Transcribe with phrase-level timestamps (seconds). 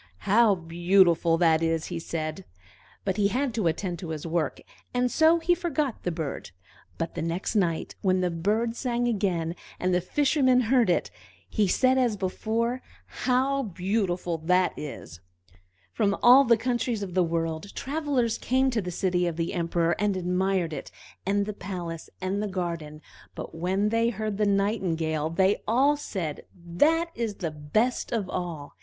[0.25, 2.43] "How beautiful that is!" he said;
[3.05, 4.59] but he had to attend to his work,
[4.95, 6.49] and so he forgot the bird.
[6.97, 11.11] But the next night, when the bird sang again, and the Fisherman heard it,
[11.47, 15.19] he said as before, "How beautiful that is!"
[15.93, 19.95] From all the countries of the world travelers came to the city of the Emperor,
[19.99, 20.89] and admired it,
[21.27, 23.03] and the palace, and the garden;
[23.35, 28.73] but when they heard the Nightingale, they all said, "That is the best of all!"